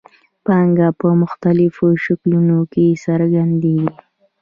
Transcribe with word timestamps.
پانګه 0.45 0.87
په 0.99 1.07
مختلفو 1.21 1.87
شکلونو 2.03 2.57
کې 2.71 2.85
څرګندېږي 3.05 3.89